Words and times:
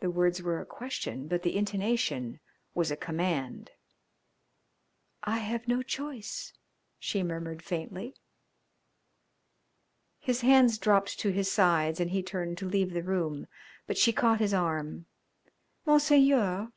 The 0.00 0.10
words 0.10 0.42
were 0.42 0.60
a 0.60 0.66
question, 0.66 1.26
but 1.26 1.42
the 1.42 1.56
intonation 1.56 2.38
was 2.74 2.90
a 2.90 2.98
command. 2.98 3.70
"I 5.24 5.38
have 5.38 5.66
no 5.66 5.82
choice," 5.82 6.52
she 6.98 7.22
murmured 7.22 7.62
faintly. 7.62 8.14
His 10.20 10.42
hands 10.42 10.76
dropped 10.76 11.18
to 11.20 11.30
his 11.30 11.50
sides 11.50 11.98
and 11.98 12.10
he 12.10 12.22
turned 12.22 12.58
to 12.58 12.68
leave 12.68 12.92
the 12.92 13.02
room, 13.02 13.46
but 13.86 13.96
she 13.96 14.12
caught 14.12 14.38
his 14.40 14.52
arm. 14.52 15.06
"Monseigneur! 15.86 16.70